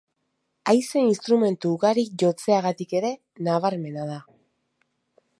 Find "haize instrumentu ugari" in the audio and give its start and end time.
0.71-2.05